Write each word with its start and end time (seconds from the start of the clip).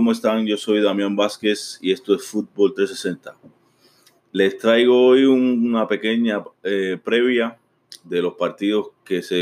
¿cómo 0.00 0.12
están? 0.12 0.46
Yo 0.46 0.56
soy 0.56 0.80
Damián 0.80 1.14
Vázquez 1.14 1.78
y 1.82 1.92
esto 1.92 2.14
es 2.14 2.24
Fútbol 2.24 2.72
360. 2.72 3.36
Les 4.32 4.56
traigo 4.56 5.08
hoy 5.08 5.24
una 5.24 5.86
pequeña 5.86 6.42
eh, 6.62 6.98
previa 7.04 7.58
de 8.04 8.22
los 8.22 8.32
partidos 8.32 8.92
que 9.04 9.20
se 9.20 9.34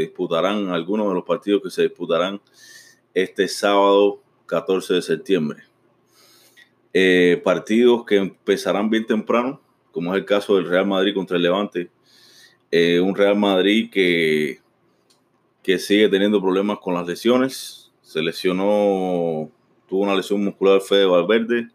disputarán, 0.00 0.68
algunos 0.70 1.06
de 1.06 1.14
los 1.14 1.22
partidos 1.22 1.62
que 1.62 1.70
se 1.70 1.82
disputarán 1.82 2.40
este 3.14 3.46
sábado 3.46 4.20
14 4.46 4.94
de 4.94 5.02
septiembre. 5.02 5.62
Eh, 6.92 7.40
partidos 7.44 8.04
que 8.04 8.16
empezarán 8.16 8.90
bien 8.90 9.06
temprano, 9.06 9.60
como 9.92 10.12
es 10.12 10.18
el 10.18 10.26
caso 10.26 10.56
del 10.56 10.68
Real 10.68 10.88
Madrid 10.88 11.14
contra 11.14 11.36
el 11.36 11.44
Levante. 11.44 11.88
Eh, 12.72 12.98
un 12.98 13.14
Real 13.14 13.36
Madrid 13.36 13.88
que, 13.92 14.58
que 15.62 15.78
sigue 15.78 16.08
teniendo 16.08 16.42
problemas 16.42 16.80
con 16.80 16.94
las 16.94 17.06
lesiones. 17.06 17.92
Se 18.02 18.20
lesionó, 18.20 19.52
tuvo 19.90 20.04
una 20.04 20.14
lesión 20.14 20.42
muscular 20.42 20.80
Fede 20.80 21.04
Valverde. 21.04 21.68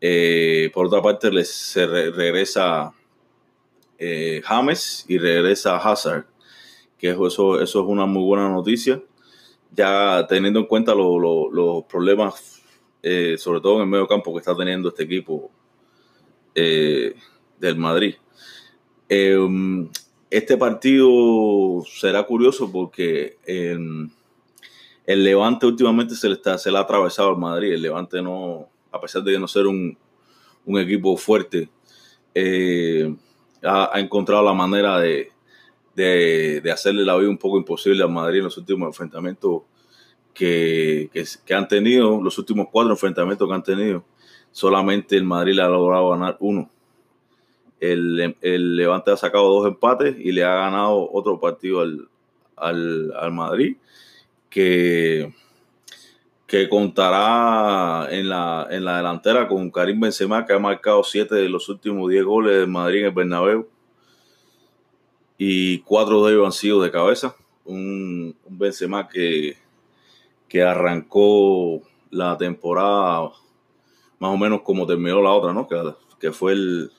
Eh, 0.00 0.70
por 0.72 0.86
otra 0.86 1.02
parte, 1.02 1.32
les, 1.32 1.50
se 1.50 1.84
regresa 1.86 2.92
James 4.44 5.04
y 5.08 5.18
regresa 5.18 5.76
Hazard, 5.76 6.26
que 6.98 7.10
eso, 7.10 7.60
eso 7.60 7.62
es 7.62 7.74
una 7.74 8.06
muy 8.06 8.22
buena 8.22 8.48
noticia 8.48 9.02
ya 9.74 10.26
teniendo 10.28 10.60
en 10.60 10.66
cuenta 10.66 10.94
los 10.94 11.84
problemas, 11.86 12.62
eh, 13.02 13.36
sobre 13.38 13.60
todo 13.60 13.76
en 13.76 13.82
el 13.82 13.86
medio 13.86 14.06
campo 14.06 14.32
que 14.32 14.40
está 14.40 14.56
teniendo 14.56 14.88
este 14.88 15.04
equipo 15.04 15.50
eh, 16.54 17.14
del 17.58 17.76
Madrid. 17.76 18.14
Em, 19.08 19.88
este 20.30 20.56
partido 20.56 21.82
será 21.86 22.24
curioso 22.24 22.70
porque 22.70 23.38
el 25.08 25.24
Levante 25.24 25.64
últimamente 25.64 26.14
se 26.14 26.28
le, 26.28 26.34
está, 26.34 26.58
se 26.58 26.70
le 26.70 26.76
ha 26.76 26.82
atravesado 26.82 27.30
al 27.30 27.38
Madrid. 27.38 27.72
El 27.72 27.80
Levante 27.80 28.20
no, 28.20 28.68
a 28.92 29.00
pesar 29.00 29.22
de 29.22 29.38
no 29.38 29.48
ser 29.48 29.66
un, 29.66 29.96
equipo 30.66 31.16
fuerte, 31.16 31.70
eh, 32.34 33.16
ha, 33.62 33.92
encontrado 33.94 34.44
la 34.44 34.52
manera 34.52 35.00
de, 35.00 35.32
de, 35.94 36.70
hacerle 36.70 37.06
la 37.06 37.16
vida 37.16 37.30
un 37.30 37.38
poco 37.38 37.56
imposible 37.56 38.04
a 38.04 38.06
Madrid 38.06 38.40
en 38.40 38.44
los 38.44 38.58
últimos 38.58 38.86
enfrentamientos 38.88 39.62
que, 40.34 41.10
han 41.56 41.66
tenido, 41.68 42.22
los 42.22 42.36
últimos 42.36 42.66
cuatro 42.70 42.92
enfrentamientos 42.92 43.48
que 43.48 43.54
han 43.54 43.62
tenido. 43.62 44.04
Solamente 44.52 45.16
el 45.16 45.24
Madrid 45.24 45.54
le 45.54 45.62
ha 45.62 45.68
logrado 45.68 46.10
ganar 46.10 46.36
uno. 46.40 46.70
El, 47.80 48.36
Levante 48.76 49.10
ha 49.10 49.16
sacado 49.16 49.48
dos 49.48 49.68
empates 49.68 50.16
y 50.18 50.32
le 50.32 50.44
ha 50.44 50.54
ganado 50.54 51.10
otro 51.10 51.40
partido 51.40 51.80
al, 51.80 52.10
al, 52.56 53.32
Madrid 53.32 53.78
que, 54.50 55.32
que 56.46 56.68
contará 56.68 58.08
en 58.10 58.28
la, 58.28 58.66
en 58.70 58.84
la 58.84 58.98
delantera 58.98 59.48
con 59.48 59.70
Karim 59.70 60.00
Benzema 60.00 60.46
que 60.46 60.52
ha 60.52 60.58
marcado 60.58 61.02
siete 61.04 61.34
de 61.34 61.48
los 61.48 61.68
últimos 61.68 62.10
diez 62.10 62.24
goles 62.24 62.56
del 62.56 62.68
Madrid 62.68 63.00
en 63.00 63.06
el 63.06 63.12
Bernabéu 63.12 63.68
y 65.36 65.78
cuatro 65.80 66.24
de 66.24 66.32
ellos 66.32 66.46
han 66.46 66.52
sido 66.52 66.82
de 66.82 66.90
cabeza. 66.90 67.36
Un, 67.64 68.34
un 68.44 68.58
Benzema 68.58 69.08
que, 69.08 69.56
que 70.48 70.62
arrancó 70.62 71.82
la 72.10 72.36
temporada 72.36 73.30
más 74.18 74.34
o 74.34 74.36
menos 74.36 74.62
como 74.62 74.86
terminó 74.86 75.22
la 75.22 75.30
otra, 75.30 75.52
¿no? 75.52 75.68
Que, 75.68 75.80
que 76.18 76.32
fue 76.32 76.52
el, 76.52 76.90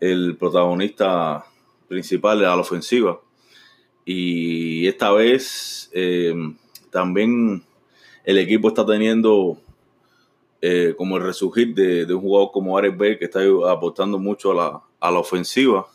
el 0.00 0.36
protagonista 0.36 1.44
principal 1.88 2.38
de 2.38 2.46
la 2.46 2.56
ofensiva. 2.56 3.20
Y 4.06 4.86
esta 4.86 5.10
vez 5.10 5.90
eh, 5.92 6.32
también 6.90 7.62
el 8.24 8.38
equipo 8.38 8.68
está 8.68 8.86
teniendo 8.86 9.58
eh, 10.62 10.94
como 10.96 11.16
el 11.16 11.24
resurgir 11.24 11.74
de, 11.74 12.14
un 12.14 12.20
jugador 12.20 12.52
como 12.52 12.78
Ares 12.78 12.96
Bell 12.96 13.18
que 13.18 13.24
está 13.26 13.40
aportando 13.68 14.18
mucho 14.18 14.52
a 14.52 14.54
la, 14.54 14.82
a 15.00 15.10
la 15.10 15.18
ofensiva 15.18 15.86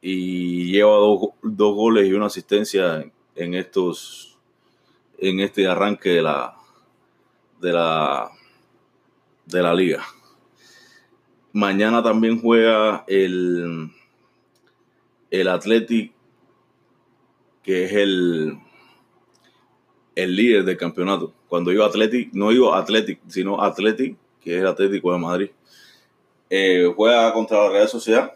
y 0.00 0.70
lleva 0.70 0.96
dos, 0.96 1.30
goles 1.42 2.06
y 2.06 2.12
una 2.12 2.26
asistencia 2.26 3.04
en 3.34 3.54
estos 3.54 4.38
en 5.18 5.40
este 5.40 5.66
arranque 5.66 6.10
de 6.10 6.22
la 6.22 6.54
de 7.60 7.72
la 7.72 8.30
de 9.46 9.62
la 9.62 9.74
liga. 9.74 10.04
Mañana 11.52 12.02
también 12.02 12.40
juega 12.40 13.04
el 13.08 13.90
el 15.30 15.48
Athletic 15.48 16.12
que 17.68 17.84
es 17.84 17.92
el 17.92 18.58
el 20.14 20.34
líder 20.34 20.64
del 20.64 20.78
campeonato. 20.78 21.34
Cuando 21.48 21.70
digo 21.70 21.84
Athletic, 21.84 22.32
no 22.32 22.48
digo 22.48 22.72
Athletic, 22.72 23.20
sino 23.26 23.60
Athletic, 23.62 24.16
que 24.40 24.56
es 24.56 24.64
Atlético 24.64 25.12
de 25.12 25.18
Madrid. 25.18 25.50
Eh, 26.48 26.90
juega 26.96 27.30
contra 27.34 27.64
la 27.64 27.68
Real 27.68 27.88
Sociedad 27.88 28.32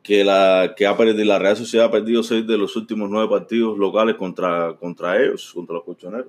que 0.00 0.22
la, 0.22 0.74
que 0.76 0.86
ha 0.86 0.96
perdido, 0.96 1.24
la 1.24 1.40
Real 1.40 1.56
Sociedad 1.56 1.86
ha 1.86 1.90
perdido 1.90 2.22
seis 2.22 2.46
de 2.46 2.56
los 2.56 2.76
últimos 2.76 3.10
nueve 3.10 3.28
partidos 3.28 3.76
locales 3.76 4.14
contra, 4.14 4.76
contra 4.78 5.20
ellos, 5.20 5.50
contra 5.52 5.74
los 5.74 5.82
colchoneros. 5.82 6.28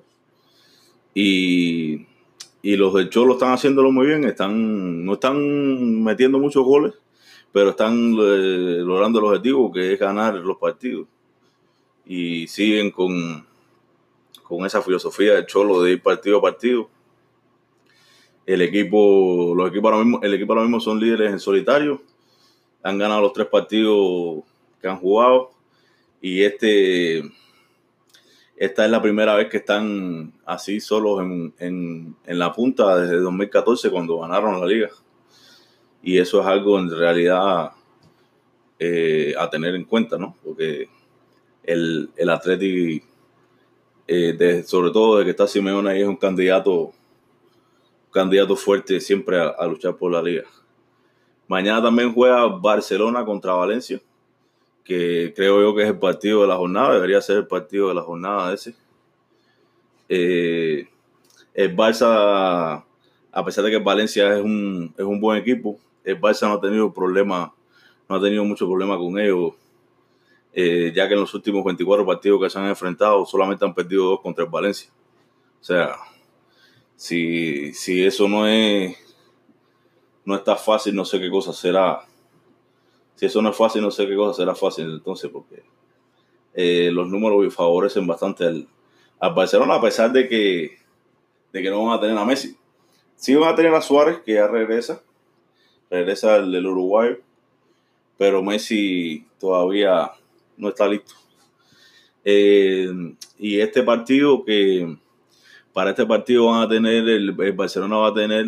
Y, 1.13 2.08
los 2.63 2.96
del 2.96 3.12
Cholo 3.12 3.34
están 3.34 3.52
haciéndolo 3.52 3.92
muy 3.92 4.08
bien, 4.08 4.24
están, 4.24 5.06
no 5.06 5.13
están 5.13 6.02
metiendo 6.02 6.40
muchos 6.40 6.63
goles, 6.63 6.96
pero 7.52 7.69
están 7.69 8.16
eh, 8.19 8.81
logrando 8.84 9.19
el 9.19 9.25
objetivo 9.25 9.72
que 9.72 9.94
es 9.94 10.00
ganar 10.00 10.34
los 10.34 10.58
partidos. 10.58 11.12
Y 12.06 12.47
siguen 12.47 12.91
con, 12.91 13.46
con 14.44 14.66
esa 14.66 14.81
filosofía 14.81 15.36
del 15.36 15.46
Cholo 15.46 15.81
de 15.81 15.91
ir 15.91 16.02
partido 16.02 16.40
a 16.40 16.41
partido. 16.41 16.90
El 18.46 18.62
equipo, 18.62 19.53
los 19.56 19.69
equipos 19.69 19.91
ahora 19.91 20.03
mismo, 20.03 20.22
el 20.22 20.34
equipo 20.34 20.53
ahora 20.53 20.63
mismo 20.63 20.80
son 20.80 21.00
líderes 21.00 21.31
en 21.31 21.40
solitario. 21.40 22.02
Han 22.84 22.97
ganado 22.97 23.22
los 23.22 23.34
tres 23.34 23.47
partidos 23.47 24.44
que 24.81 24.88
han 24.88 25.00
jugado 25.00 25.52
y 26.22 26.44
este 26.44 27.24
esta 28.56 28.86
es 28.86 28.92
la 28.92 29.02
primera 29.02 29.36
vez 29.36 29.50
que 29.50 29.58
están 29.58 30.31
así 30.46 30.80
solos 30.80 31.19
en, 31.19 32.16
la 32.25 32.53
punta 32.53 32.96
desde 32.97 33.19
2014 33.19 33.90
cuando 33.90 34.19
ganaron 34.19 34.59
la 34.59 34.66
liga. 34.66 34.90
Y 36.02 36.18
eso 36.18 36.40
es 36.40 36.47
algo 36.47 36.80
en 36.80 36.90
realidad 36.90 37.72
eh, 38.80 39.34
a 39.38 39.50
tener 39.50 39.75
en 39.75 39.86
cuenta 39.86 40.18
no 40.18 40.38
porque 40.44 40.88
el, 41.63 42.09
el 42.16 42.29
Atleti 42.29 43.03
eh, 44.07 44.63
sobre 44.66 44.91
todo 44.91 45.18
de 45.18 45.25
que 45.25 45.31
está 45.31 45.47
Simeone 45.47 45.90
ahí 45.90 46.01
es 46.01 46.07
un 46.07 46.18
candidato 46.18 46.91
candidato 48.12 48.56
fuerte 48.56 49.00
siempre 49.00 49.40
a 49.40 49.66
luchar 49.66 49.96
por 49.96 50.12
la 50.12 50.22
liga 50.22 50.44
Mañana 51.47 51.84
también 51.84 52.13
juega 52.13 52.47
Barcelona 52.47 53.25
contra 53.25 53.53
Valencia, 53.53 54.01
que 54.84 55.34
creo 55.35 55.62
yo 55.62 55.75
que 55.75 55.84
es 55.84 55.90
el 55.90 56.00
partido 56.00 56.41
de 56.41 56.47
la 56.47 56.56
jornada, 56.56 56.96
debería 56.96 57.22
ser 57.22 57.38
el 57.38 57.47
partido 57.47 57.90
de 57.90 57.95
la 57.95 58.01
jornada 58.01 58.53
ese. 58.53 58.75
Eh, 60.07 60.88
el 61.53 61.75
Barça, 61.75 62.84
a 63.31 63.45
pesar 63.45 63.63
de 63.66 63.72
que 63.72 63.78
Valencia 63.78 64.35
es 64.35 64.44
un, 64.44 64.94
es 64.97 65.06
un 65.06 65.19
buen 65.19 65.38
equipo, 65.40 65.77
el 66.04 66.19
Barça 66.19 66.48
no 66.48 66.54
ha 66.54 66.62
tenido 66.62 66.94
problema, 66.94 67.54
no 68.07 68.15
ha 68.15 68.21
tenido 68.21 68.44
mucho 68.45 68.65
problema 68.65 68.98
con 68.98 69.19
ellos, 69.19 69.54
eh, 70.53 70.91
ya 70.95 71.07
que 71.07 71.15
en 71.15 71.19
los 71.19 71.33
últimos 71.33 71.63
24 71.63 72.05
partidos 72.05 72.41
que 72.41 72.50
se 72.50 72.59
han 72.59 72.67
enfrentado 72.67 73.25
solamente 73.25 73.65
han 73.65 73.73
perdido 73.73 74.05
dos 74.05 74.21
contra 74.21 74.44
el 74.44 74.50
Valencia. 74.50 74.89
O 75.59 75.63
sea, 75.63 75.95
si, 76.95 77.73
si 77.73 78.03
eso 78.05 78.27
no 78.27 78.47
es 78.47 78.97
no 80.25 80.35
está 80.35 80.55
fácil, 80.55 80.95
no 80.95 81.05
sé 81.05 81.19
qué 81.19 81.29
cosa 81.29 81.53
será. 81.53 82.01
Si 83.15 83.25
eso 83.25 83.41
no 83.41 83.50
es 83.50 83.57
fácil, 83.57 83.81
no 83.81 83.91
sé 83.91 84.07
qué 84.07 84.15
cosa 84.15 84.33
será 84.41 84.55
fácil 84.55 84.85
entonces, 84.85 85.29
porque 85.31 85.63
eh, 86.53 86.89
los 86.91 87.07
números 87.07 87.53
favorecen 87.53 88.07
bastante 88.07 88.45
al, 88.45 88.67
Barcelona, 89.33 89.75
a 89.75 89.81
pesar 89.81 90.11
de 90.11 90.27
que, 90.27 90.77
de 91.53 91.61
que 91.61 91.69
no 91.69 91.85
van 91.85 91.97
a 91.97 92.01
tener 92.01 92.17
a 92.17 92.25
Messi. 92.25 92.57
Sí 93.15 93.33
van 93.35 93.53
a 93.53 93.55
tener 93.55 93.73
a 93.73 93.81
Suárez, 93.81 94.19
que 94.25 94.33
ya 94.33 94.47
regresa, 94.47 95.01
regresa 95.89 96.35
el 96.35 96.51
del 96.51 96.67
Uruguay, 96.67 97.17
pero 98.17 98.44
Messi 98.44 99.25
todavía 99.39 100.11
no 100.57 100.69
está 100.69 100.88
listo. 100.88 101.13
Eh, 102.25 102.89
y 103.38 103.59
este 103.59 103.83
partido 103.83 104.44
que 104.45 104.97
para 105.73 105.89
este 105.89 106.05
partido 106.05 106.45
van 106.45 106.61
a 106.61 106.69
tener 106.69 107.07
el 107.09 107.31
Barcelona 107.31 107.97
va 107.97 108.07
a 108.09 108.13
tener 108.13 108.45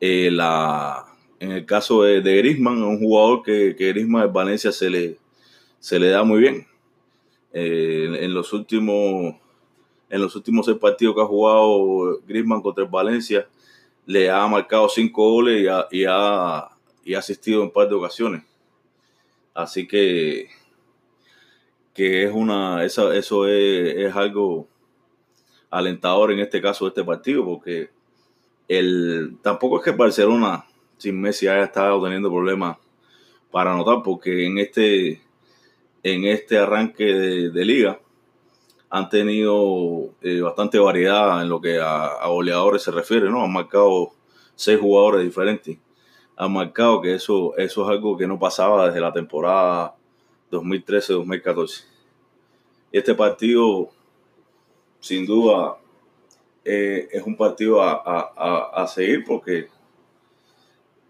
eh, 0.00 0.30
la, 0.30 1.04
en 1.40 1.52
el 1.52 1.66
caso 1.66 2.02
de, 2.02 2.20
de 2.20 2.36
Grisman, 2.36 2.82
un 2.82 2.98
jugador 2.98 3.42
que, 3.42 3.74
que 3.76 3.88
Grisman 3.88 4.26
en 4.26 4.32
Valencia 4.32 4.70
se 4.70 4.90
le, 4.90 5.18
se 5.80 5.98
le 5.98 6.08
da 6.08 6.22
muy 6.24 6.40
bien. 6.40 6.66
Eh, 7.52 8.18
en, 8.20 8.34
los 8.34 8.52
últimos 8.52 9.36
en 10.10 10.20
los 10.20 10.34
últimos 10.34 10.66
seis 10.66 10.76
partidos 10.78 11.14
que 11.14 11.22
ha 11.22 11.26
jugado 11.26 12.20
Grisman 12.26 12.60
contra 12.60 12.84
el 12.84 12.90
Valencia, 12.90 13.48
le 14.06 14.30
ha 14.30 14.46
marcado 14.46 14.88
cinco 14.88 15.30
goles 15.30 15.62
y 15.62 15.68
ha, 15.68 15.86
y 15.90 16.04
ha, 16.06 16.68
y 17.04 17.14
ha 17.14 17.18
asistido 17.18 17.60
en 17.60 17.66
un 17.66 17.72
par 17.72 17.88
de 17.88 17.94
ocasiones. 17.94 18.42
Así 19.54 19.86
que, 19.86 20.48
que 21.94 22.24
es 22.24 22.32
una, 22.32 22.84
eso, 22.84 23.12
eso 23.12 23.46
es, 23.46 23.96
es 23.96 24.16
algo 24.16 24.68
alentador 25.70 26.32
en 26.32 26.40
este 26.40 26.60
caso 26.60 26.84
de 26.84 26.90
este 26.90 27.04
partido, 27.04 27.44
porque 27.44 27.90
el, 28.68 29.38
tampoco 29.42 29.78
es 29.78 29.84
que 29.84 29.92
Barcelona 29.92 30.66
sin 30.98 31.20
Messi 31.20 31.46
haya 31.46 31.64
estado 31.64 32.02
teniendo 32.02 32.30
problemas 32.30 32.78
para 33.50 33.72
anotar, 33.72 34.02
porque 34.02 34.46
en 34.46 34.58
este, 34.58 35.22
en 36.02 36.24
este 36.24 36.58
arranque 36.58 37.04
de, 37.04 37.64
liga 37.64 38.00
han 38.90 39.08
tenido 39.08 40.10
eh, 40.22 40.40
bastante 40.40 40.78
variedad 40.78 41.42
en 41.42 41.48
lo 41.48 41.60
que 41.60 41.80
a, 41.80 42.26
goleadores 42.26 42.82
se 42.82 42.90
refiere, 42.90 43.30
¿no? 43.30 43.44
Han 43.44 43.52
marcado 43.52 44.12
seis 44.54 44.78
jugadores 44.80 45.24
diferentes. 45.24 45.78
Han 46.36 46.52
marcado 46.52 47.00
que 47.00 47.14
eso, 47.14 47.56
eso 47.56 47.82
es 47.82 47.88
algo 47.88 48.16
que 48.16 48.26
no 48.26 48.38
pasaba 48.38 48.86
desde 48.86 49.00
la 49.00 49.12
temporada 49.12 49.94
2013-2014. 50.54 51.84
Y 52.92 52.98
este 52.98 53.14
partido, 53.14 53.90
sin 55.00 55.26
duda, 55.26 55.76
eh, 56.64 57.08
es 57.12 57.22
un 57.24 57.36
partido 57.36 57.82
a, 57.82 58.86
seguir 58.86 59.24
porque 59.24 59.68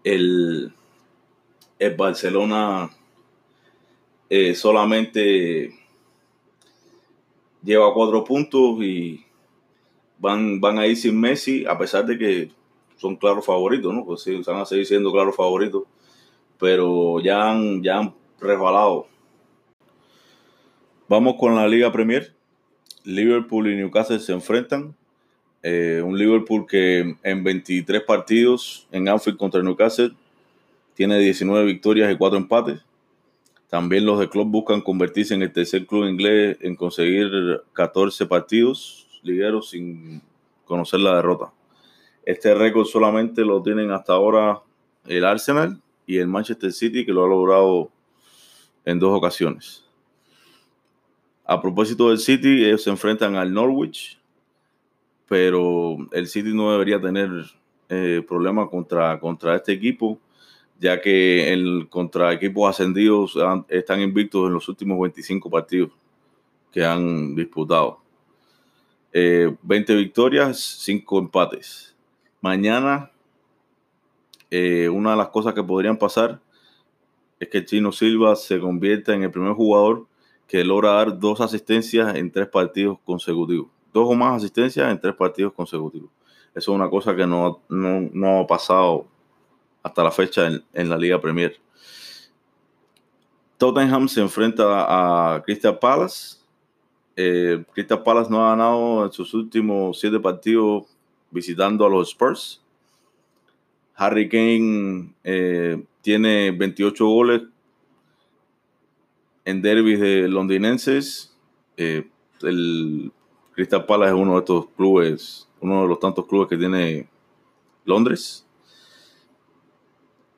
el, 0.03 0.73
el 1.79 1.95
Barcelona 1.95 2.89
eh, 4.29 4.55
solamente 4.55 5.73
lleva 7.63 7.93
cuatro 7.93 8.23
puntos 8.23 8.81
y 8.81 9.25
van, 10.19 10.59
van 10.59 10.79
a 10.79 10.87
ir 10.87 10.97
sin 10.97 11.19
Messi, 11.19 11.65
a 11.65 11.77
pesar 11.77 12.05
de 12.05 12.17
que 12.17 12.51
son 12.97 13.15
claros 13.15 13.45
favoritos, 13.45 13.93
¿no? 13.93 14.05
Pues 14.05 14.21
sí, 14.21 14.41
van 14.45 14.57
a 14.57 14.65
seguir 14.65 14.85
siendo 14.85 15.11
claros 15.11 15.35
favoritos, 15.35 15.83
pero 16.59 17.19
ya 17.19 17.51
han, 17.51 17.83
ya 17.83 17.99
han 17.99 18.13
resbalado. 18.39 19.07
Vamos 21.07 21.35
con 21.39 21.55
la 21.55 21.67
Liga 21.67 21.91
Premier. 21.91 22.33
Liverpool 23.03 23.71
y 23.71 23.75
Newcastle 23.75 24.19
se 24.19 24.33
enfrentan. 24.33 24.95
Eh, 25.61 26.01
un 26.03 26.17
Liverpool 26.17 26.65
que 26.65 27.15
en 27.21 27.43
23 27.43 28.01
partidos 28.01 28.87
en 28.91 29.07
Anfield 29.07 29.37
contra 29.37 29.61
Newcastle 29.61 30.13
tiene 30.95 31.19
19 31.19 31.63
victorias 31.63 32.11
y 32.11 32.17
4 32.17 32.39
empates. 32.39 32.81
También 33.69 34.03
los 34.03 34.19
de 34.19 34.29
club 34.29 34.47
buscan 34.47 34.81
convertirse 34.81 35.35
en 35.35 35.43
el 35.43 35.53
tercer 35.53 35.85
club 35.85 36.05
inglés 36.05 36.57
en 36.61 36.75
conseguir 36.75 37.29
14 37.73 38.25
partidos 38.25 39.19
ligueros 39.21 39.69
sin 39.69 40.23
conocer 40.65 41.01
la 41.01 41.17
derrota. 41.17 41.53
Este 42.25 42.55
récord 42.55 42.85
solamente 42.85 43.41
lo 43.41 43.61
tienen 43.61 43.91
hasta 43.91 44.13
ahora 44.13 44.63
el 45.05 45.23
Arsenal 45.23 45.79
y 46.07 46.17
el 46.17 46.27
Manchester 46.27 46.71
City, 46.71 47.05
que 47.05 47.11
lo 47.11 47.25
ha 47.25 47.27
logrado 47.27 47.91
en 48.85 48.97
dos 48.97 49.15
ocasiones. 49.15 49.84
A 51.47 51.61
propósito 51.61 52.09
del 52.09 52.17
City, 52.17 52.65
ellos 52.65 52.83
se 52.83 52.89
enfrentan 52.89 53.35
al 53.35 53.53
Norwich, 53.53 54.19
pero 55.27 55.97
el 56.11 56.25
City 56.25 56.51
no 56.53 56.71
debería 56.71 56.99
tener 56.99 57.29
eh, 57.87 58.23
problemas 58.27 58.67
contra, 58.69 59.19
contra 59.19 59.55
este 59.55 59.71
equipo, 59.71 60.19
ya 60.79 60.99
que 60.99 61.53
el, 61.53 61.87
contra 61.87 62.33
equipos 62.33 62.67
ascendidos 62.67 63.37
están 63.69 64.01
invictos 64.01 64.47
en 64.47 64.53
los 64.53 64.67
últimos 64.67 64.99
25 64.99 65.49
partidos 65.49 65.91
que 66.71 66.83
han 66.83 67.35
disputado. 67.35 68.01
20 69.13 69.53
eh, 69.63 69.95
victorias, 69.95 70.59
5 70.59 71.19
empates. 71.19 71.95
Mañana, 72.41 73.11
eh, 74.49 74.89
una 74.89 75.11
de 75.11 75.17
las 75.17 75.29
cosas 75.29 75.53
que 75.53 75.63
podrían 75.63 75.97
pasar 75.97 76.41
es 77.39 77.49
que 77.49 77.63
Chino 77.63 77.91
Silva 77.91 78.35
se 78.35 78.59
convierta 78.59 79.13
en 79.13 79.23
el 79.23 79.31
primer 79.31 79.53
jugador 79.53 80.07
que 80.47 80.63
logra 80.63 80.91
dar 80.91 81.17
dos 81.19 81.41
asistencias 81.41 82.15
en 82.15 82.31
tres 82.31 82.47
partidos 82.47 82.97
consecutivos. 83.03 83.67
Dos 83.93 84.07
o 84.09 84.13
más 84.13 84.37
asistencias 84.37 84.91
en 84.91 84.99
tres 84.99 85.15
partidos 85.15 85.53
consecutivos. 85.53 86.09
Eso 86.53 86.71
es 86.71 86.75
una 86.75 86.89
cosa 86.89 87.15
que 87.15 87.25
no, 87.25 87.61
no, 87.69 88.39
ha 88.39 88.47
pasado 88.47 89.07
hasta 89.83 90.03
la 90.03 90.11
fecha 90.11 90.47
en, 90.73 90.89
la 90.89 90.97
Liga 90.97 91.19
Premier. 91.19 91.59
Tottenham 93.57 94.07
se 94.07 94.21
enfrenta 94.21 95.33
a 95.35 95.41
Crystal 95.43 95.77
Palace. 95.79 96.37
Eh, 97.15 97.63
Crystal 97.73 98.03
Palace 98.03 98.29
no 98.29 98.45
ha 98.45 98.51
ganado 98.51 99.05
en 99.05 99.11
sus 99.11 99.33
últimos 99.33 99.99
siete 99.99 100.19
partidos 100.19 100.83
visitando 101.31 101.85
a 101.85 101.89
los 101.89 102.09
Spurs. 102.09 102.61
Harry 103.95 104.27
Kane 104.27 105.13
eh, 105.23 105.83
tiene 106.01 106.51
28 106.51 107.05
goles 107.05 107.41
en 109.45 109.61
derbis 109.61 109.99
de 109.99 110.27
londinenses. 110.27 111.35
Eh, 111.77 112.07
el 112.41 113.11
Crystal 113.53 113.85
Palace 113.85 114.13
es 114.13 114.19
uno 114.19 114.33
de 114.33 114.39
estos 114.39 114.67
clubes, 114.75 115.47
uno 115.61 115.83
de 115.83 115.87
los 115.87 115.99
tantos 115.99 116.25
clubes 116.25 116.49
que 116.49 116.57
tiene 116.57 117.07
Londres. 117.85 118.45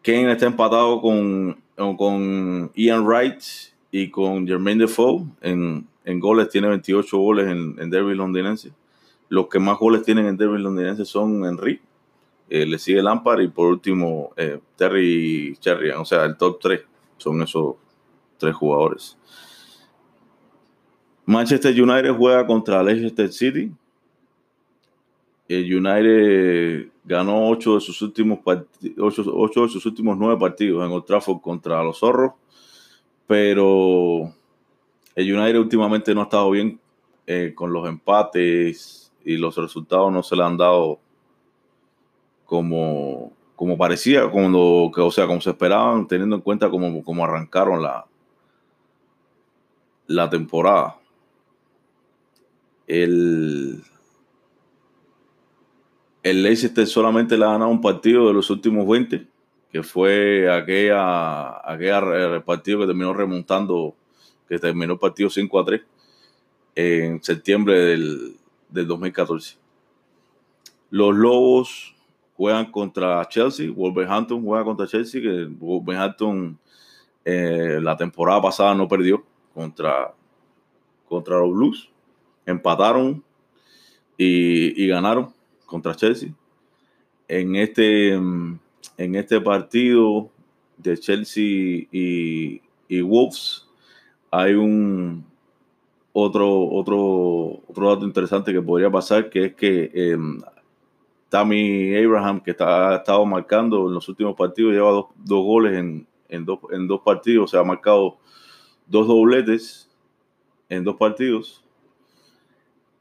Kane 0.04 0.32
está 0.32 0.46
empatado 0.46 1.02
con, 1.02 1.62
con 1.76 2.72
Ian 2.76 3.06
Wright 3.06 3.42
y 3.92 4.10
con 4.10 4.48
Jermaine 4.48 4.82
Defoe. 4.82 5.26
En, 5.42 5.88
en 6.06 6.20
goles 6.20 6.50
tiene 6.50 6.68
28 6.70 7.18
goles 7.18 7.48
en, 7.48 7.76
en 7.80 7.90
derby 7.90 8.16
londinense. 8.16 8.72
Los 9.30 9.48
que 9.48 9.60
más 9.60 9.78
goles 9.78 10.04
tienen 10.04 10.26
en 10.28 10.38
derby 10.38 10.60
londinense 10.60 11.04
son 11.04 11.44
Henry, 11.44 11.82
eh, 12.50 12.66
le 12.66 12.80
sigue 12.80 13.04
Lampard 13.04 13.42
y 13.42 13.50
por 13.50 13.68
último 13.68 14.32
eh, 14.38 14.60
Terry 14.78 15.58
Cherry. 15.60 15.90
O 15.90 16.06
sea, 16.06 16.24
el 16.24 16.38
top 16.38 16.60
3 16.62 16.82
son 17.18 17.42
esos 17.42 17.76
tres 18.38 18.56
jugadores. 18.56 19.18
Manchester 21.28 21.82
United 21.82 22.16
juega 22.16 22.48
contra 22.48 22.82
Leicester 22.82 23.32
City. 23.34 23.70
El 25.50 25.76
United 25.76 26.88
ganó 27.04 27.50
ocho 27.50 27.76
de 27.76 27.82
sus 27.82 28.02
últimos 28.02 28.40
ocho, 28.98 29.62
de 29.64 29.70
sus 29.70 29.86
últimos 29.86 30.18
nueve 30.18 30.40
partidos 30.40 30.86
en 30.86 30.92
Old 30.92 31.06
Trafford 31.06 31.42
contra 31.42 31.84
los 31.84 32.00
zorros, 32.00 32.32
pero 33.28 34.34
el 35.16 35.34
United 35.34 35.60
últimamente 35.60 36.16
no 36.16 36.22
ha 36.22 36.26
estado 36.26 36.50
bien 36.52 36.80
eh, 37.26 37.52
con 37.54 37.74
los 37.74 37.88
empates 37.90 39.12
y 39.26 39.36
los 39.36 39.58
resultados 39.58 40.12
no 40.12 40.24
se 40.24 40.36
le 40.36 40.44
han 40.44 40.56
dado 40.56 41.00
como, 42.46 43.34
como 43.58 43.78
parecía, 43.78 44.32
como, 44.32 44.86
o 44.90 45.12
sea, 45.12 45.28
como 45.28 45.42
se 45.42 45.50
esperaban, 45.50 46.08
teniendo 46.08 46.38
en 46.38 46.42
cuenta 46.42 46.70
cómo, 46.70 47.04
cómo 47.04 47.26
arrancaron 47.26 47.84
la, 47.84 48.06
la 50.08 50.30
temporada. 50.30 50.98
El, 52.88 53.84
el 56.24 56.44
Leicester 56.44 56.88
solamente 56.88 57.38
le 57.38 57.46
ha 57.46 57.50
ganado 57.52 57.70
un 57.70 57.82
partido 57.82 58.28
de 58.28 58.34
los 58.34 58.50
últimos 58.50 58.88
20, 58.88 59.28
que 59.72 59.84
fue 59.84 60.50
aquella, 60.50 61.70
aquella 61.70 62.44
partido 62.46 62.80
que 62.80 62.88
terminó 62.88 63.14
remontando, 63.14 63.96
que 64.48 64.58
terminó 64.58 64.94
el 64.94 65.00
partido 65.00 65.30
5 65.30 65.60
a 65.60 65.66
3 65.66 65.82
en 66.76 67.24
septiembre 67.24 67.76
del, 67.76 68.38
del 68.70 68.88
2014. 68.88 69.58
Los 70.90 71.16
Lobos 71.16 71.96
juegan 72.38 72.72
contra 72.72 73.28
Chelsea, 73.28 73.70
Wolverhampton 73.70 74.42
juega 74.44 74.64
contra 74.64 74.88
Chelsea, 74.88 75.22
que 75.22 75.46
Wolverhampton 75.50 76.58
eh, 77.26 77.80
la 77.82 77.98
temporada 77.98 78.42
pasada 78.42 78.74
no 78.74 78.88
perdió 78.88 79.26
contra, 79.58 80.14
contra 81.10 81.40
los 81.40 81.52
Blues. 81.52 81.90
Empataron 82.46 83.24
y, 84.16 84.88
ganaron 84.88 85.34
contra 85.66 85.96
Chelsea. 85.96 86.30
En 87.28 87.56
este, 87.56 88.14
en 88.14 88.60
este 88.98 89.42
partido 89.42 90.30
de 90.78 90.96
Chelsea 90.98 91.88
y, 91.92 92.62
Wolves 93.02 93.68
hay 94.30 94.54
un 94.54 95.26
otro, 96.14 96.70
otro, 96.70 97.62
otro 97.68 97.90
dato 97.90 98.06
interesante 98.06 98.54
que 98.54 98.62
podría 98.62 98.92
pasar, 98.92 99.30
que 99.30 99.46
es 99.46 99.56
que 99.56 99.92
em, 99.94 100.40
Tammy 101.30 101.96
Abraham, 101.96 102.42
que 102.42 102.52
está, 102.52 102.92
ha 102.92 102.96
estado 102.98 103.26
marcando 103.26 103.88
en 103.88 103.96
los 103.96 104.08
últimos 104.08 104.36
partidos, 104.36 104.74
lleva 104.74 104.92
dos, 104.92 105.08
goles 105.44 105.78
en, 105.78 106.08
en, 106.30 106.46
dos, 106.46 106.60
en 106.72 106.88
dos 106.88 107.02
partidos, 107.02 107.52
se 107.52 107.58
ha 107.58 107.64
marcado 107.64 108.18
dos 108.88 109.08
dobletes 109.08 109.90
en 110.70 110.84
dos 110.84 110.96
partidos, 110.96 111.64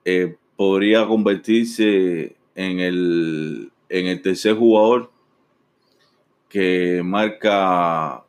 eh, 0.04 0.36
podría 0.56 1.06
convertirse 1.06 2.36
en 2.54 2.80
el, 2.80 3.72
en 3.88 4.06
el 4.06 4.22
tercer 4.22 4.54
jugador 4.54 5.10
que 6.48 7.02
marca 7.04 8.24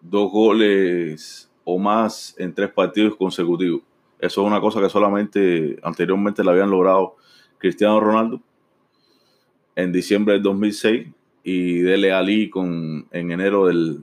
dos 0.00 0.30
goles 0.30 1.50
o 1.64 1.78
más 1.78 2.34
en 2.38 2.52
tres 2.52 2.70
partidos 2.70 3.16
consecutivos. 3.16 3.82
Eso 4.18 4.42
es 4.42 4.46
una 4.46 4.60
cosa 4.60 4.80
que 4.80 4.88
solamente 4.88 5.78
anteriormente 5.82 6.44
la 6.44 6.52
habían 6.52 6.70
logrado 6.70 7.16
Cristiano 7.58 8.00
Ronaldo 8.00 8.40
en 9.74 9.92
diciembre 9.92 10.34
del 10.34 10.42
2006 10.42 11.08
y 11.44 11.78
Dele 11.78 12.12
Ali 12.12 12.50
con, 12.50 13.06
en 13.10 13.30
enero 13.30 13.66
del, 13.66 14.02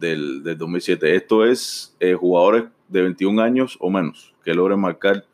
del, 0.00 0.42
2007. 0.42 1.14
Esto 1.14 1.44
es 1.44 1.94
eh, 2.00 2.14
jugadores 2.14 2.64
de 2.88 3.02
21 3.02 3.40
años 3.40 3.76
o 3.80 3.90
menos 3.90 4.34
que 4.42 4.54
logren 4.54 4.80
marcar 4.80 5.24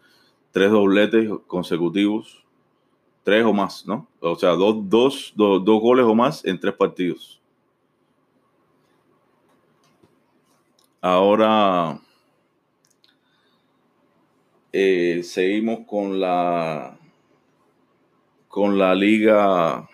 tres 0.50 0.70
dobletes 0.70 1.30
consecutivos, 1.46 2.44
tres 3.23 3.44
o 3.44 3.52
más, 3.52 3.87
¿no? 3.87 4.08
O 4.20 4.37
sea, 4.37 4.50
dos, 4.50 4.76
dos, 4.88 5.32
dos, 5.37 5.64
dos 5.64 5.80
goles 5.80 6.04
o 6.04 6.14
más 6.14 6.44
en 6.44 6.58
tres 6.58 6.75
partidos. 6.75 7.40
Ahora 11.00 12.00
eh, 14.73 15.23
seguimos 15.23 15.87
con 15.87 16.18
la 16.18 16.99
con 18.49 18.78
la 18.78 18.94
liga 18.94 19.88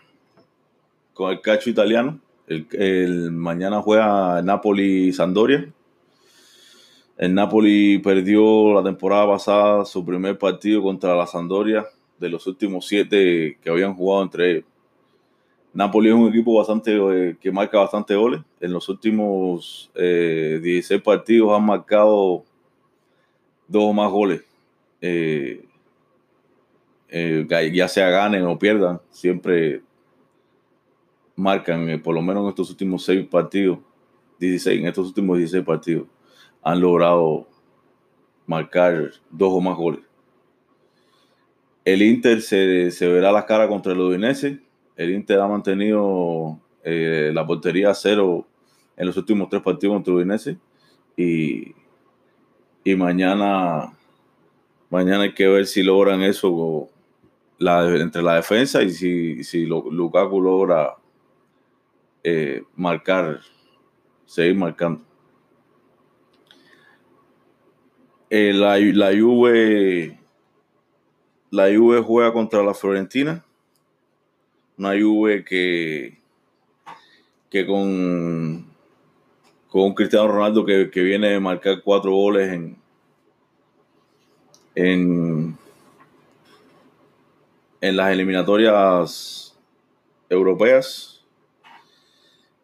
con 1.12 1.32
el 1.32 1.40
cacho 1.40 1.68
italiano. 1.68 2.20
El, 2.72 3.32
mañana 3.32 3.82
juega 3.82 4.42
Napoli 4.42 5.12
Sandoria. 5.12 5.68
El 7.18 7.34
Napoli 7.34 7.98
perdió 7.98 8.74
la 8.74 8.82
temporada 8.82 9.26
pasada 9.26 9.84
su 9.84 10.04
primer 10.04 10.38
partido 10.38 10.82
contra 10.82 11.14
la 11.14 11.26
Sandoria 11.26 11.86
de 12.18 12.28
los 12.28 12.46
últimos 12.46 12.86
siete 12.86 13.58
que 13.62 13.70
habían 13.70 13.94
jugado 13.94 14.22
entre 14.22 14.50
ellos. 14.50 14.64
Napoli 15.74 16.10
es 16.10 16.14
un 16.14 16.28
equipo 16.28 16.54
bastante 16.54 16.96
eh, 16.96 17.36
que 17.40 17.50
marca 17.50 17.78
bastante 17.78 18.14
goles. 18.14 18.42
En 18.60 18.72
los 18.72 18.88
últimos 18.88 19.90
16 19.94 20.90
eh, 20.90 21.02
partidos 21.02 21.56
han 21.56 21.64
marcado 21.64 22.44
dos 23.68 23.84
o 23.84 23.92
más 23.92 24.10
goles. 24.10 24.42
Eh, 25.00 25.64
ya 27.72 27.88
sea 27.88 28.10
ganen 28.10 28.44
o 28.44 28.58
pierdan, 28.58 29.00
siempre 29.10 29.82
marcan, 31.42 32.00
por 32.02 32.14
lo 32.14 32.22
menos 32.22 32.44
en 32.44 32.48
estos 32.50 32.70
últimos 32.70 33.04
6 33.04 33.26
partidos, 33.28 33.78
16, 34.38 34.80
en 34.80 34.86
estos 34.86 35.08
últimos 35.08 35.38
16 35.38 35.64
partidos, 35.64 36.06
han 36.62 36.80
logrado 36.80 37.48
marcar 38.46 39.10
dos 39.30 39.52
o 39.52 39.60
más 39.60 39.76
goles. 39.76 40.04
El 41.84 42.02
Inter 42.02 42.40
se, 42.40 42.90
se 42.92 43.08
verá 43.08 43.32
la 43.32 43.44
cara 43.44 43.66
contra 43.68 43.92
el 43.92 44.00
Udinese 44.00 44.60
el 44.96 45.10
Inter 45.10 45.40
ha 45.40 45.48
mantenido 45.48 46.60
eh, 46.84 47.30
la 47.32 47.46
portería 47.46 47.90
a 47.90 47.94
cero 47.94 48.46
en 48.96 49.06
los 49.06 49.16
últimos 49.16 49.48
tres 49.48 49.62
partidos 49.62 49.94
contra 49.94 50.14
Udinese 50.14 50.58
y, 51.16 51.74
y 52.84 52.94
mañana, 52.94 53.92
mañana 54.90 55.24
hay 55.24 55.34
que 55.34 55.48
ver 55.48 55.66
si 55.66 55.82
logran 55.82 56.22
eso 56.22 56.88
entre 57.58 58.22
la 58.22 58.36
defensa 58.36 58.82
y 58.82 58.90
si, 58.90 59.44
si 59.44 59.66
Lukaku 59.66 60.40
logra 60.40 60.96
eh, 62.24 62.62
marcar, 62.76 63.40
seguir 64.26 64.54
marcando. 64.56 65.02
Eh, 68.30 68.52
la, 68.52 68.78
la 68.78 69.12
Juve 69.12 70.18
la 71.50 71.64
Juve 71.66 72.00
juega 72.00 72.32
contra 72.32 72.62
la 72.62 72.72
Fiorentina 72.72 73.44
una 74.78 74.98
Juve 74.98 75.44
que, 75.44 76.18
que 77.50 77.66
con, 77.66 78.66
con 79.68 79.82
un 79.82 79.94
Cristiano 79.94 80.28
Ronaldo 80.28 80.64
que, 80.64 80.86
viene 80.94 81.34
a 81.34 81.40
marcar 81.40 81.82
cuatro 81.82 82.10
goles 82.12 82.52
en, 82.52 82.76
en, 84.74 85.58
en 87.80 87.96
las 87.96 88.12
eliminatorias 88.12 89.54
europeas 90.30 91.11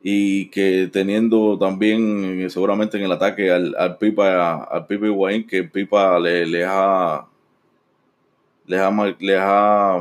y 0.02 0.49
que 0.50 0.88
teniendo 0.93 1.59
también 1.59 2.49
seguramente 2.50 2.97
en 2.97 3.05
el 3.05 3.12
ataque 3.12 3.50
al, 3.50 3.75
al 3.76 3.99
Pipa 3.99 4.64
al 4.64 4.87
Pipa 4.87 5.07
Higuaín 5.07 5.47
que 5.47 5.64
Pipa 5.64 6.19
le, 6.21 6.64
ha 6.64 7.26
ha, 9.37 9.99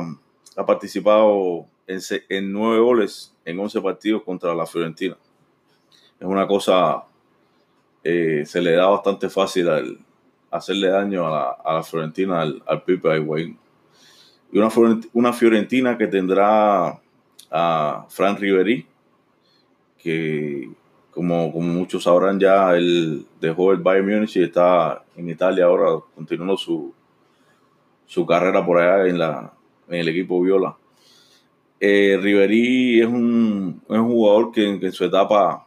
ha, 0.56 0.66
participado 0.66 1.66
en, 1.86 2.52
nueve 2.52 2.78
goles 2.80 3.34
en 3.44 3.58
11 3.58 3.80
partidos 3.80 4.22
contra 4.22 4.54
la 4.54 4.66
Fiorentina. 4.66 5.16
Es 6.20 6.26
una 6.26 6.46
cosa, 6.46 7.04
eh, 8.04 8.44
se 8.44 8.60
le 8.60 8.72
da 8.72 8.88
bastante 8.88 9.30
fácil 9.30 9.68
hacerle 10.50 10.88
daño 10.88 11.26
a 11.26 11.72
la, 11.72 11.82
Fiorentina, 11.82 12.42
al, 12.42 12.62
al 12.66 12.82
Pipe 12.82 13.16
Higuaín. 13.16 13.58
Y 14.52 14.58
una, 14.58 14.68
una 15.12 15.32
Fiorentina 15.32 15.96
que 15.96 16.06
tendrá 16.06 17.00
a 17.50 18.06
Fran 18.08 18.36
Riveri, 18.36 18.86
que 19.98 20.70
como, 21.10 21.52
como 21.52 21.66
muchos 21.66 22.04
sabrán 22.04 22.38
ya, 22.38 22.76
él 22.76 23.26
dejó 23.40 23.72
el 23.72 23.78
Bayern 23.78 24.08
Múnich 24.08 24.36
y 24.36 24.44
está 24.44 25.04
en 25.16 25.28
Italia 25.28 25.64
ahora, 25.64 26.00
continuando 26.14 26.56
su, 26.56 26.94
su 28.06 28.24
carrera 28.24 28.64
por 28.64 28.78
allá 28.78 29.08
en, 29.08 29.18
la, 29.18 29.52
en 29.88 30.00
el 30.00 30.08
equipo 30.08 30.40
Viola. 30.40 30.76
Eh, 31.80 32.18
Riverí 32.20 33.00
es 33.00 33.06
un, 33.06 33.80
jugador 33.88 34.50
que, 34.52 34.68
en 34.68 34.92
su 34.92 35.04
etapa 35.04 35.66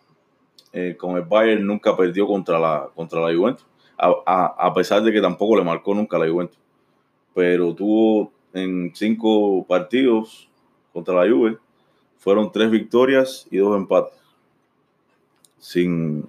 eh, 0.74 0.96
con 0.98 1.16
el 1.16 1.24
Bayern 1.24 1.66
nunca 1.66 1.96
perdió 1.96 2.28
contra 2.28 2.60
la, 2.60 2.90
contra 2.94 3.22
la 3.22 3.36
Juventus, 3.36 3.66
a, 3.98 4.74
pesar 4.74 5.04
de 5.04 5.12
que 5.12 5.22
tampoco 5.22 5.58
le 5.58 5.64
marcó 5.64 5.94
nunca 5.94 6.18
la 6.18 6.30
Juventus. 6.30 6.58
Pero 7.34 7.74
tuvo 7.74 8.32
en 8.54 8.92
cinco 8.94 9.66
partidos 9.68 10.50
contra 10.92 11.14
la 11.14 11.32
Juve, 11.32 11.58
fueron 12.18 12.52
tres 12.52 12.70
victorias 12.70 13.48
y 13.50 13.58
dos 13.58 13.76
empates. 13.78 14.21
Sin, 15.62 16.26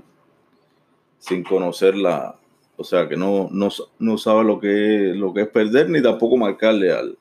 sin 1.18 1.42
conocerla, 1.42 2.38
o 2.76 2.84
sea 2.84 3.08
que 3.08 3.16
no, 3.16 3.48
no, 3.50 4.18
sabe 4.18 4.44
lo 4.44 4.60
que, 4.60 5.12
lo 5.16 5.34
que 5.34 5.40
es 5.40 5.48
perder 5.48 5.90
ni 5.90 6.00
tampoco 6.00 6.36
marcarle 6.36 6.92
al, 6.92 7.18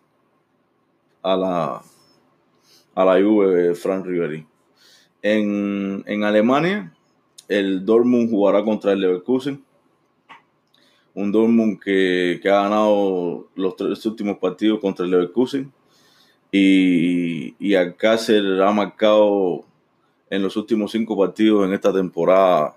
a 1.24 1.36
la 1.36 1.82
a 2.96 3.06
la 3.06 3.22
Juve 3.22 3.76
Frank 3.76 4.06
Ribery. 4.06 4.46
En, 5.22 6.04
en, 6.08 6.24
Alemania, 6.24 6.94
el 7.48 7.86
Dortmund 7.86 8.30
jugará 8.30 8.64
contra 8.64 8.94
el 8.94 9.02
Leverkusen. 9.02 9.64
Un 11.14 11.32
Dortmund 11.32 11.80
que, 11.80 12.40
que 12.42 12.50
ha 12.50 12.64
ganado 12.64 13.48
los 13.56 13.76
tres 13.76 14.06
últimos 14.06 14.38
partidos 14.38 14.80
contra 14.80 15.06
el 15.06 15.12
Leverkusen. 15.12 15.72
Y, 16.52 17.56
y 17.60 17.76
Alcácer 17.76 18.62
ha 18.62 18.72
marcado 18.72 19.64
en 20.32 20.42
los 20.42 20.56
últimos 20.56 20.94
cinco 20.94 21.18
partidos 21.18 21.66
en 21.68 21.74
esta 21.74 21.92
temporada, 21.92 22.74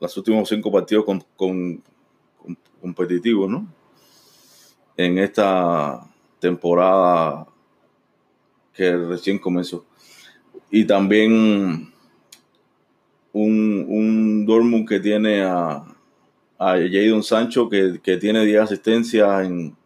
los 0.00 0.16
últimos 0.16 0.48
cinco 0.48 0.70
partidos 0.70 1.04
con, 1.04 1.22
con, 1.36 1.82
competitivos, 2.80 3.50
¿no? 3.50 3.66
En 4.96 5.18
esta 5.18 6.00
temporada 6.38 7.46
que 8.72 8.96
recién 8.96 9.38
comenzó. 9.38 9.84
Y 10.70 10.84
también 10.84 11.92
un, 13.32 13.84
un 13.88 14.46
Dortmund 14.46 14.88
que 14.88 15.00
tiene 15.00 15.42
a, 15.42 15.84
a 16.56 16.76
Jadon 16.76 17.24
Sancho, 17.24 17.68
que, 17.68 17.98
tiene 18.20 18.44
10 18.44 18.62
asistencias 18.62 19.44
en, 19.44 19.76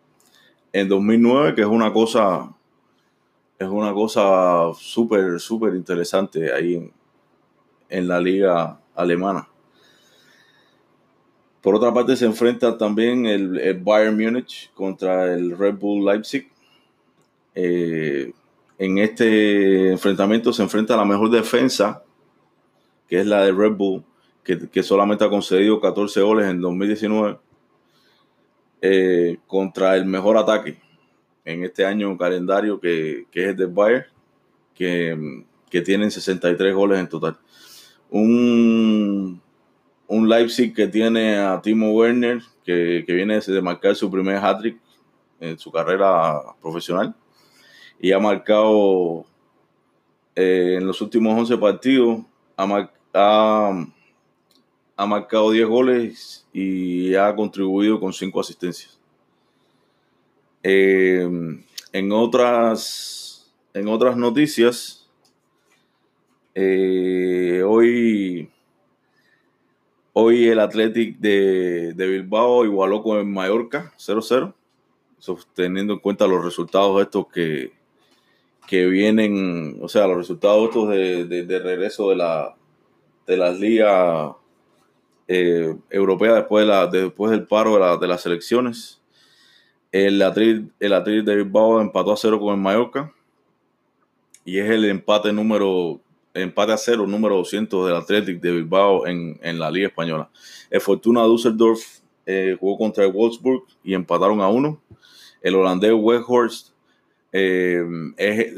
en 0.71 0.89
2009, 0.89 1.55
que 1.55 1.63
es 1.63 1.67
una 1.67 1.91
cosa 1.95 2.56
es 3.59 3.69
una 3.69 3.93
cosa 3.93 4.73
súper, 4.79 5.41
súper 5.41 5.75
interesante 5.75 6.53
ahí 6.53 6.91
en, 7.89 8.09
la 8.09 8.21
liga 8.21 8.79
alemana. 8.95 9.49
Por 11.63 11.75
otra 11.75 11.93
parte 11.93 12.17
se 12.17 12.27
enfrenta 12.27 12.77
también 12.77 13.27
el, 13.27 13.59
el 13.59 13.79
Bayern 13.81 14.17
Múnich 14.17 14.71
contra 14.75 15.33
el 15.33 15.57
Red 15.57 15.77
Bull 15.77 16.05
Leipzig. 16.05 16.49
Eh, 17.55 18.33
en 18.79 18.99
este 18.99 19.93
enfrentamiento 19.93 20.53
se 20.53 20.63
enfrenta 20.63 20.97
la 20.97 21.05
mejor 21.05 21.31
defensa, 21.31 22.03
que 23.09 23.21
es 23.21 23.27
la 23.27 23.45
de 23.45 23.53
Red 23.53 23.73
Bull, 23.73 24.05
que, 24.45 24.83
solamente 24.83 25.25
ha 25.25 25.31
concedido 25.31 25.81
14 25.81 26.21
goles 26.21 26.47
en 26.47 26.61
2019, 26.61 27.39
eh, 28.83 29.39
contra 29.47 29.97
el 29.97 30.05
mejor 30.05 30.37
ataque 30.37 30.79
en 31.47 31.65
este 31.65 31.87
año 31.87 32.19
calendario, 32.19 32.79
que, 32.79 33.27
es 33.33 33.47
el 33.49 33.57
de 33.57 33.65
Bayern, 33.65 34.05
que, 34.75 35.45
que, 35.71 35.81
tienen 35.81 36.11
63 36.11 36.75
goles 36.75 36.99
en 36.99 37.09
total. 37.09 37.39
Un, 38.11 39.41
un 40.07 40.29
Leipzig 40.29 40.75
que 40.75 40.89
tiene 40.89 41.39
a 41.39 41.63
Timo 41.63 41.93
Werner, 41.93 42.43
que, 42.63 43.05
que 43.07 43.13
viene 43.15 43.41
de 43.41 43.63
marcar 43.63 43.97
su 43.97 44.11
primer 44.11 44.37
hat-trick 44.37 44.79
en 45.41 45.59
su 45.59 45.73
carrera 45.73 46.43
profesional 46.61 47.15
y 47.99 48.13
ha 48.13 48.19
marcado 48.19 49.25
eh, 50.35 50.77
en 50.79 50.87
los 50.87 51.01
últimos 51.01 51.39
11 51.39 51.57
partidos, 51.59 52.21
ha, 52.57 53.79
ha, 54.97 55.07
marcado 55.07 55.51
10 55.51 55.67
goles 55.67 56.47
y 56.53 57.15
ha 57.15 57.35
contribuido 57.35 57.99
con 57.99 58.13
5 58.13 58.41
asistencias. 58.41 58.96
Eh, 60.69 61.29
en, 61.93 62.13
otras, 62.13 63.53
en 63.73 63.87
otras 63.87 64.17
noticias, 64.17 65.09
eh, 66.57 67.63
hoy, 67.65 68.51
hoy 70.13 70.49
el 70.49 70.59
Athletic 70.59 71.19
de, 71.19 71.93
de 71.95 72.07
Bilbao 72.09 72.65
igualó 72.65 73.03
con 73.03 73.33
Mallorca 73.33 73.93
0-0 73.97 74.55
teniendo 75.55 75.95
en 75.95 75.99
cuenta 76.01 76.27
los 76.27 76.45
resultados 76.45 77.01
estos 77.01 77.29
que, 77.29 77.73
que 78.67 78.87
vienen, 78.87 79.79
o 79.81 79.89
sea, 79.89 80.07
los 80.07 80.17
resultados 80.17 80.69
estos 80.69 80.89
de, 80.89 81.61
regreso 81.63 82.11
de, 82.11 82.17
la, 82.17 82.57
de 83.27 83.37
las 83.37 83.59
ligas 83.59 84.33
eh, 85.29 85.77
europeas 85.91 86.35
después, 86.37 86.67
de 86.67 86.73
la, 86.73 86.87
después 86.87 87.31
del 87.31 87.47
paro 87.47 87.99
de, 87.99 88.09
las 88.09 88.27
elecciones. 88.27 89.01
El 89.93 90.23
Atril, 90.23 90.73
de 90.79 91.37
Bilbao 91.37 91.81
empató 91.81 92.13
a 92.13 92.17
cero 92.17 92.39
con 92.39 92.55
el 92.55 92.61
Mallorca 92.61 93.13
y 94.45 94.59
es 94.59 94.71
el 94.71 94.85
empate 94.85 95.33
número 95.33 96.01
empate 96.35 96.73
a 96.73 96.77
cero 96.77 97.07
número 97.07 97.37
200 97.37 97.87
del 97.87 97.97
Athletic 97.97 98.41
de 98.41 98.53
Bilbao 98.53 99.07
en, 99.07 99.59
la 99.59 99.71
Liga 99.71 99.89
Española. 99.89 100.29
El 100.71 100.81
Fortuna 100.81 101.25
Düsseldorf 101.25 101.81
eh, 102.27 102.57
jugó 102.61 102.77
contra 102.77 103.05
el 103.05 103.13
Wolfsburg 103.13 103.65
y 103.83 103.95
empataron 103.95 104.41
a 104.41 104.49
uno. 104.49 104.79
El 105.41 105.55
holandés 105.55 105.93
Weghorst 105.95 106.75
eh, 107.33 107.83
es 108.19 108.55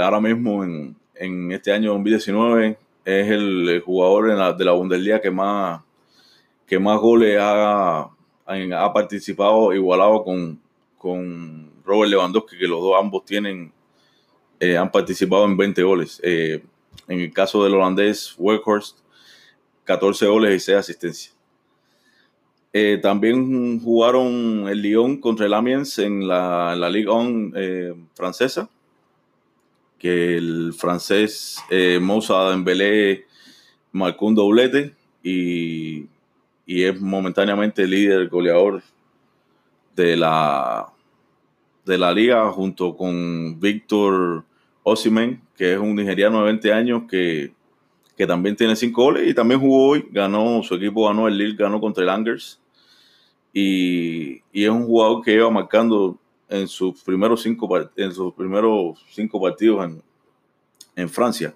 ahora 0.00 0.20
mismo 0.20 0.64
en, 0.64 1.52
este 1.52 1.72
año 1.72 1.92
2019 1.92 2.76
es 3.04 3.30
el, 3.30 3.82
jugador 3.84 4.56
de 4.56 4.64
la 4.64 4.72
Bundesliga 4.72 5.20
que 5.20 5.30
más, 5.30 5.82
que 6.66 6.78
más 6.78 6.98
goles 6.98 7.38
ha, 7.40 8.10
ha 8.46 8.92
participado, 8.92 9.72
igualado 9.72 10.24
con, 10.24 10.60
con 11.04 11.70
Robert 11.84 12.10
Lewandowski, 12.10 12.56
que 12.56 12.66
los 12.66 12.80
dos 12.80 12.94
ambos 12.98 13.26
tienen, 13.26 13.70
eh, 14.58 14.78
han 14.78 14.90
participado 14.90 15.44
en 15.44 15.54
20 15.54 15.82
goles. 15.82 16.18
Eh, 16.24 16.64
en 17.08 17.20
el 17.20 17.30
caso 17.30 17.62
del 17.62 17.74
holandés 17.74 18.34
Weghorst, 18.38 19.00
14 19.84 20.26
goles 20.28 20.56
y 20.56 20.60
6 20.64 20.78
asistencias. 20.78 21.36
Eh, 22.72 22.98
también 23.02 23.80
jugaron 23.80 24.66
el 24.66 24.80
Lyon 24.80 25.20
contra 25.20 25.44
el 25.44 25.52
Amiens 25.52 25.98
en 25.98 26.26
la, 26.26 26.74
la 26.74 26.88
Ligue 26.88 27.10
1 27.10 27.52
eh, 27.54 27.94
francesa, 28.14 28.70
que 29.98 30.38
el 30.38 30.72
francés 30.72 31.58
Moussa 32.00 32.48
Dembélé 32.48 33.26
marcó 33.92 34.24
un 34.24 34.36
doblete 34.36 34.94
y, 35.22 36.06
y, 36.64 36.82
es 36.84 36.98
momentáneamente 36.98 37.86
líder 37.86 38.28
goleador 38.30 38.82
de 39.94 40.16
la, 40.16 40.93
de 41.84 41.98
la 41.98 42.12
liga 42.12 42.50
junto 42.50 42.96
con 42.96 43.58
Víctor 43.60 44.44
Osimhen, 44.82 45.42
que 45.56 45.74
es 45.74 45.78
un 45.78 45.94
nigeriano 45.94 46.38
de 46.38 46.44
20 46.44 46.72
años 46.72 47.02
que, 47.08 47.52
que 48.16 48.26
también 48.26 48.56
tiene 48.56 48.76
5 48.76 49.02
goles 49.02 49.28
y 49.28 49.34
también 49.34 49.60
jugó 49.60 49.88
hoy, 49.88 50.06
ganó, 50.10 50.62
su 50.62 50.74
equipo 50.74 51.06
ganó 51.06 51.28
el 51.28 51.36
Lille, 51.36 51.56
ganó 51.56 51.80
contra 51.80 52.02
el 52.02 52.10
Angers 52.10 52.60
y, 53.52 54.42
es 54.52 54.68
un 54.68 54.86
jugador 54.86 55.22
que 55.22 55.34
iba 55.34 55.48
marcando 55.48 56.18
en 56.48 56.66
sus 56.68 57.02
primeros 57.02 57.42
cinco, 57.42 57.68
en 57.96 58.12
sus 58.12 58.34
primeros 58.34 59.04
cinco 59.10 59.40
partidos 59.40 59.90
en, 60.96 61.08
Francia. 61.08 61.54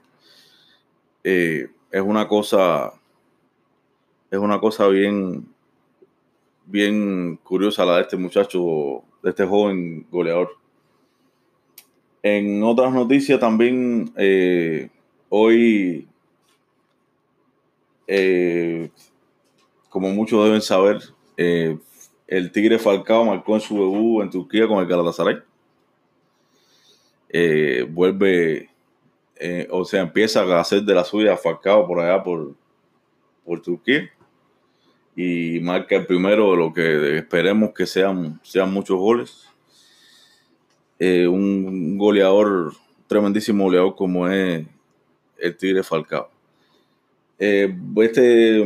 Eh, 1.25 1.69
es 1.91 2.01
una 2.01 2.27
cosa 2.27 2.93
es 4.31 4.39
una 4.39 4.61
cosa 4.61 4.87
bien 4.89 5.49
bien 6.69 7.39
curiosa 7.43 7.85
la 7.85 7.97
de 7.97 8.03
este 8.03 8.17
muchacho, 8.17 9.03
de 9.23 9.31
este 9.31 9.45
joven 9.45 10.07
goleador. 10.11 10.51
En 12.23 12.63
otras 12.63 12.93
noticias 12.93 13.41
también, 13.41 14.13
eh, 14.17 14.91
hoy, 15.29 16.07
eh, 18.07 18.91
como 19.89 20.11
muchos 20.11 20.45
deben 20.45 20.61
saber, 20.61 21.01
el 22.29 22.53
Tigre 22.53 22.79
Falcao 22.79 23.25
marcó 23.25 23.55
en 23.55 23.61
su 23.61 23.75
debut 23.75 24.23
en 24.23 24.31
Turquía 24.31 24.69
con 24.69 24.79
el 24.79 24.87
Galatasaray. 24.87 25.39
Eh, 27.31 27.87
vuelve, 27.89 28.71
eh, 29.37 29.67
o 29.71 29.85
sea, 29.85 30.03
empieza 30.03 30.43
a 30.43 30.61
hacer 30.61 30.83
de 30.83 30.95
la 30.95 31.05
suya 31.05 31.37
Falcao 31.37 31.87
por 31.87 32.01
allá 32.01 32.23
por, 32.23 32.55
por 33.45 33.63
Turquía 33.63 34.11
y 35.21 35.59
marca 35.59 35.97
el 35.97 36.07
primero 36.07 36.53
de 36.53 36.57
lo 36.57 36.73
que 36.73 37.17
esperemos 37.19 37.73
que 37.75 37.87
sean, 37.87 38.39
sean 38.45 38.73
muchos 38.73 38.97
goles. 38.97 39.49
Eh, 41.01 41.27
un 41.27 41.99
goleador, 41.99 42.73
tremendísimo 43.09 43.65
goleador 43.65 43.97
como 43.97 44.29
es 44.29 44.65
el 45.39 45.57
Tigre 45.57 45.83
Falcao. 45.83 46.31
este 47.37 48.63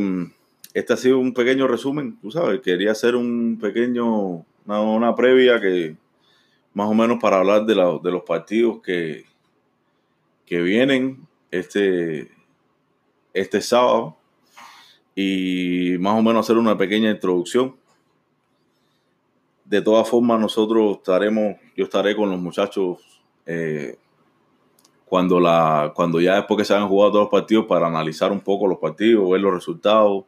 este 0.75 0.93
ha 0.93 0.97
sido 0.97 1.17
un 1.17 1.33
pequeño 1.33 1.67
resumen, 1.67 2.19
tú 2.21 2.29
sabes, 2.29 2.61
quería 2.61 2.91
hacer 2.91 3.15
un 3.15 3.57
pequeño, 3.59 4.45
una, 4.67 5.15
previa 5.15 5.59
que 5.59 5.95
más 6.75 6.87
o 6.87 6.93
menos 6.93 7.17
para 7.19 7.37
hablar 7.37 7.65
de, 7.65 7.73
de 7.73 8.11
los 8.11 8.23
partidos 8.27 8.79
que, 8.83 9.25
que 10.45 10.61
vienen 10.61 11.27
este, 11.49 12.29
este 13.33 13.59
sábado 13.59 14.17
y 15.15 15.95
más 15.99 16.17
o 16.17 16.21
menos 16.21 16.45
hacer 16.45 16.57
una 16.57 16.77
pequeña 16.77 17.11
introducción. 17.11 17.75
De 19.65 19.81
todas 19.81 20.09
formas, 20.09 20.39
nosotros 20.39 20.97
estaremos, 20.97 21.55
yo 21.75 21.85
estaré 21.85 22.15
con 22.15 22.29
los 22.29 22.39
muchachos 22.39 22.97
eh, 23.45 23.97
cuando, 25.05 25.39
la, 25.39 25.91
cuando 25.95 26.19
ya 26.19 26.35
después 26.35 26.57
que 26.57 26.65
se 26.65 26.73
hayan 26.73 26.87
jugado 26.87 27.11
todos 27.11 27.23
los 27.25 27.31
partidos 27.31 27.65
para 27.65 27.87
analizar 27.87 28.31
un 28.31 28.41
poco 28.41 28.67
los 28.67 28.79
partidos, 28.79 29.29
ver 29.29 29.41
los 29.41 29.53
resultados, 29.53 30.25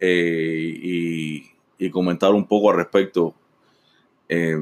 eh, 0.00 1.52
y, 1.78 1.90
comentar 1.90 2.32
un 2.32 2.46
poco 2.46 2.70
al 2.70 2.76
respecto, 2.76 3.34
eh, 4.28 4.56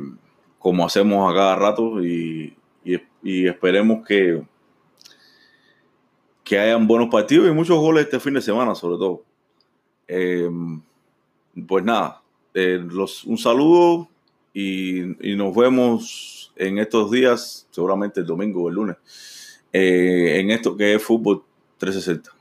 como 0.58 0.84
hacemos 0.84 1.30
a 1.30 1.34
cada 1.34 1.56
rato, 1.56 2.04
y, 2.04 2.54
esperemos 3.24 4.06
que, 4.06 4.42
que 6.44 6.58
hayan 6.58 6.86
buenos 6.86 7.08
partidos 7.08 7.48
y 7.48 7.50
muchos 7.50 7.78
goles 7.78 8.04
este 8.04 8.20
fin 8.20 8.34
de 8.34 8.42
semana, 8.42 8.74
sobre 8.74 8.98
todo. 8.98 9.22
Eh, 10.08 10.50
pues 11.66 11.84
nada, 11.84 12.22
los, 12.52 13.24
un 13.24 13.38
saludo 13.38 14.08
y, 14.52 15.02
nos 15.36 15.54
vemos 15.54 16.52
en 16.56 16.78
estos 16.78 17.10
días, 17.10 17.66
seguramente 17.70 18.20
el 18.20 18.26
domingo 18.26 18.62
o 18.62 18.68
el 18.68 18.74
lunes, 18.74 18.96
en 19.72 20.50
esto 20.50 20.76
que 20.76 20.94
es 20.94 21.02
Fútbol 21.02 21.42
360. 21.78 22.33